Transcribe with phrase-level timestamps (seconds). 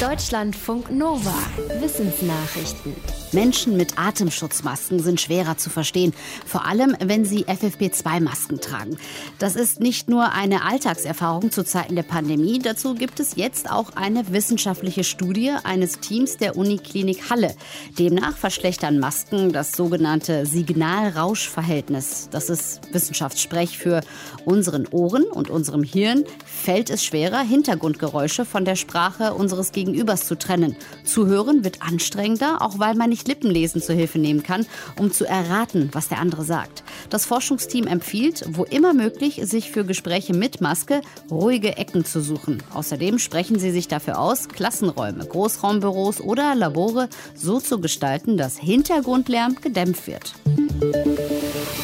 [0.00, 1.32] Deutschlandfunk Nova.
[1.80, 2.94] Wissensnachrichten.
[3.32, 6.12] Menschen mit Atemschutzmasken sind schwerer zu verstehen,
[6.44, 8.98] vor allem wenn sie FFP2-Masken tragen.
[9.38, 13.96] Das ist nicht nur eine Alltagserfahrung zu Zeiten der Pandemie, dazu gibt es jetzt auch
[13.96, 17.54] eine wissenschaftliche Studie eines Teams der Uniklinik Halle.
[17.98, 22.28] Demnach verschlechtern Masken das sogenannte Signal-Rausch-Verhältnis.
[22.30, 24.02] Das ist Wissenschaftssprech für
[24.44, 30.36] unseren Ohren und unserem Hirn fällt es schwerer, Hintergrundgeräusche von der Sprache unseres Gegenübers zu
[30.36, 30.76] trennen.
[31.04, 34.66] Zuhören wird anstrengender, auch weil man nicht Lippenlesen zur Hilfe nehmen kann,
[34.98, 36.82] um zu erraten, was der andere sagt.
[37.08, 42.62] Das Forschungsteam empfiehlt, wo immer möglich, sich für Gespräche mit Maske ruhige Ecken zu suchen.
[42.74, 49.56] Außerdem sprechen sie sich dafür aus, Klassenräume, Großraumbüros oder Labore so zu gestalten, dass Hintergrundlärm
[49.60, 50.34] gedämpft wird.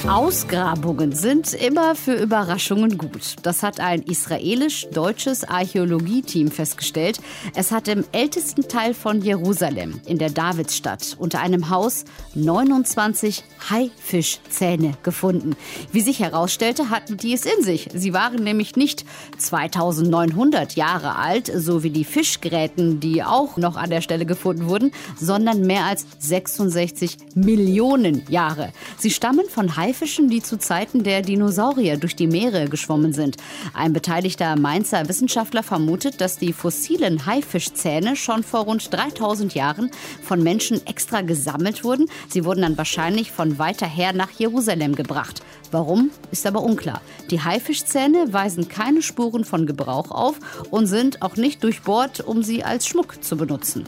[0.09, 3.37] Ausgrabungen sind immer für Überraschungen gut.
[3.43, 7.21] Das hat ein israelisch-deutsches Archäologieteam festgestellt.
[7.55, 12.05] Es hat im ältesten Teil von Jerusalem, in der Davidsstadt, unter einem Haus
[12.35, 15.55] 29 Haifischzähne gefunden.
[15.93, 17.89] Wie sich herausstellte, hatten die es in sich.
[17.95, 19.05] Sie waren nämlich nicht
[19.39, 24.91] 2900 Jahre alt, so wie die Fischgräten, die auch noch an der Stelle gefunden wurden,
[25.17, 28.73] sondern mehr als 66 Millionen Jahre.
[28.99, 33.37] Sie stammen von Haifischen, die zu Zeiten der Dinosaurier durch die Meere geschwommen sind.
[33.75, 39.91] Ein beteiligter Mainzer Wissenschaftler vermutet, dass die fossilen Haifischzähne schon vor rund 3000 Jahren
[40.23, 42.07] von Menschen extra gesammelt wurden.
[42.31, 45.43] Sie wurden dann wahrscheinlich von weiter her nach Jerusalem gebracht.
[45.71, 47.03] Warum, ist aber unklar.
[47.31, 50.37] Die Haifischzähne weisen keine Spuren von Gebrauch auf
[50.71, 53.85] und sind auch nicht durchbohrt, um sie als Schmuck zu benutzen.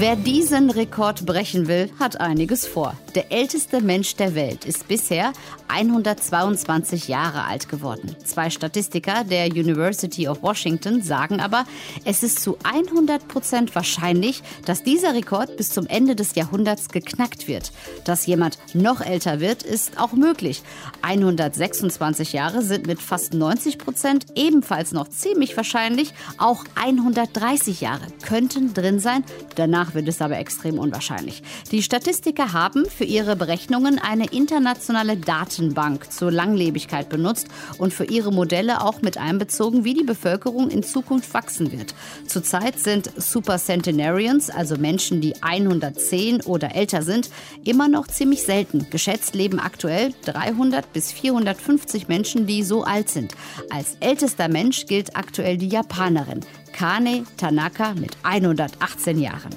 [0.00, 2.94] Wer diesen Rekord brechen will, hat einiges vor.
[3.16, 5.32] Der älteste Mensch der Welt ist bisher
[5.66, 8.14] 122 Jahre alt geworden.
[8.24, 11.64] Zwei Statistiker der University of Washington sagen aber,
[12.04, 17.48] es ist zu 100 Prozent wahrscheinlich, dass dieser Rekord bis zum Ende des Jahrhunderts geknackt
[17.48, 17.72] wird.
[18.04, 20.62] Dass jemand noch älter wird, ist auch möglich.
[21.02, 26.14] 126 Jahre sind mit fast 90 Prozent ebenfalls noch ziemlich wahrscheinlich.
[26.38, 29.24] Auch 130 Jahre könnten drin sein.
[29.56, 31.42] Danach wird es aber extrem unwahrscheinlich.
[31.70, 38.32] Die Statistiker haben für ihre Berechnungen eine internationale Datenbank zur Langlebigkeit benutzt und für ihre
[38.32, 41.94] Modelle auch mit einbezogen, wie die Bevölkerung in Zukunft wachsen wird.
[42.26, 47.30] Zurzeit sind Supercentenarians, also Menschen, die 110 oder älter sind,
[47.64, 48.86] immer noch ziemlich selten.
[48.90, 53.32] Geschätzt leben aktuell 300 bis 450 Menschen, die so alt sind.
[53.70, 56.40] Als ältester Mensch gilt aktuell die Japanerin.
[56.78, 59.50] Kane Tanaka mit 118 Jahren.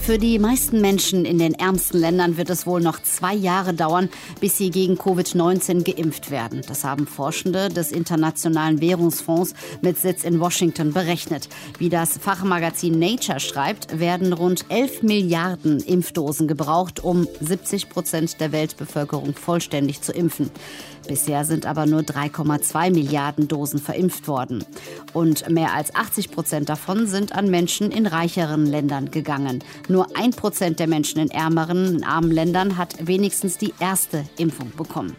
[0.00, 4.08] Für die meisten Menschen in den ärmsten Ländern wird es wohl noch zwei Jahre dauern,
[4.40, 6.62] bis sie gegen Covid-19 geimpft werden.
[6.66, 11.50] Das haben Forschende des Internationalen Währungsfonds mit Sitz in Washington berechnet.
[11.76, 18.52] Wie das Fachmagazin Nature schreibt, werden rund 11 Milliarden Impfdosen gebraucht, um 70 Prozent der
[18.52, 20.50] Weltbevölkerung vollständig zu impfen.
[21.10, 24.64] Bisher sind aber nur 3,2 Milliarden Dosen verimpft worden.
[25.12, 29.64] Und mehr als 80 Prozent davon sind an Menschen in reicheren Ländern gegangen.
[29.88, 34.70] Nur ein Prozent der Menschen in ärmeren, in armen Ländern hat wenigstens die erste Impfung
[34.76, 35.16] bekommen.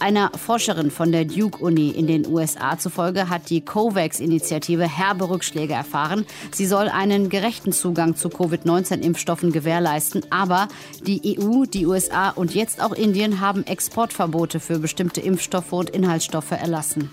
[0.00, 6.24] Einer Forscherin von der Duke-Uni in den USA zufolge hat die COVAX-Initiative herbe Rückschläge erfahren.
[6.52, 10.22] Sie soll einen gerechten Zugang zu Covid-19-Impfstoffen gewährleisten.
[10.30, 10.68] Aber
[11.06, 15.29] die EU, die USA und jetzt auch Indien haben Exportverbote für bestimmte Impfstoffe
[15.70, 17.10] und Inhaltsstoffe erlassen.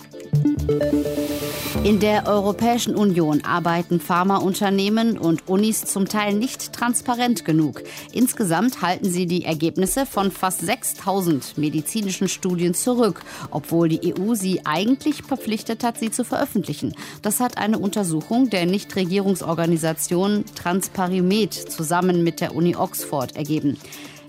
[1.84, 7.82] In der Europäischen Union arbeiten Pharmaunternehmen und Unis zum Teil nicht transparent genug.
[8.12, 14.66] Insgesamt halten sie die Ergebnisse von fast 6000 medizinischen Studien zurück, obwohl die EU sie
[14.66, 16.94] eigentlich verpflichtet hat, sie zu veröffentlichen.
[17.22, 23.78] Das hat eine Untersuchung der Nichtregierungsorganisation Transparimet zusammen mit der Uni Oxford ergeben.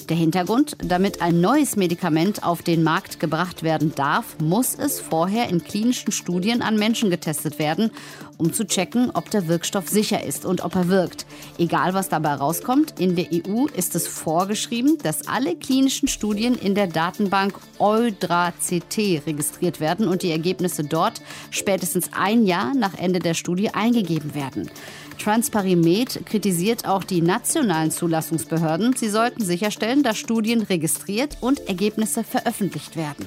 [0.09, 5.51] Der Hintergrund, damit ein neues Medikament auf den Markt gebracht werden darf, muss es vorher
[5.51, 7.91] in klinischen Studien an Menschen getestet werden,
[8.39, 11.27] um zu checken, ob der Wirkstoff sicher ist und ob er wirkt.
[11.59, 16.75] Egal was dabei rauskommt, in der EU ist es vorgeschrieben, dass alle klinischen Studien in
[16.75, 23.35] der Datenbank EudraCT registriert werden und die Ergebnisse dort spätestens ein Jahr nach Ende der
[23.35, 24.71] Studie eingegeben werden.
[25.19, 28.95] Transparimet kritisiert auch die nationalen Zulassungsbehörden.
[28.97, 33.27] Sie sollten sicherstellen, dass Studien registriert und Ergebnisse veröffentlicht werden.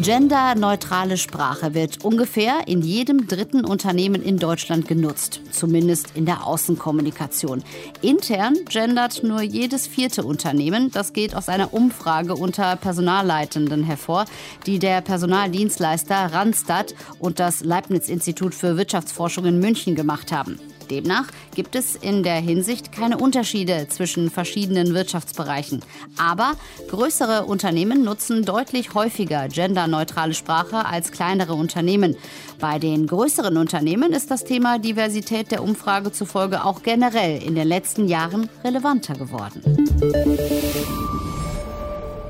[0.00, 7.62] Genderneutrale Sprache wird ungefähr in jedem dritten Unternehmen in Deutschland genutzt, zumindest in der Außenkommunikation.
[8.00, 10.90] Intern gendert nur jedes vierte Unternehmen.
[10.90, 14.24] Das geht aus einer Umfrage unter Personalleitenden hervor,
[14.66, 20.58] die der Personaldienstleister Randstad und das Leibniz-Institut für Wirtschaftsforschung in München gemacht haben.
[20.92, 25.80] Demnach gibt es in der Hinsicht keine Unterschiede zwischen verschiedenen Wirtschaftsbereichen.
[26.18, 26.52] Aber
[26.88, 32.14] größere Unternehmen nutzen deutlich häufiger genderneutrale Sprache als kleinere Unternehmen.
[32.60, 37.68] Bei den größeren Unternehmen ist das Thema Diversität der Umfrage zufolge auch generell in den
[37.68, 39.62] letzten Jahren relevanter geworden.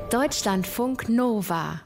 [0.09, 1.81] Deutschlandfunk Nova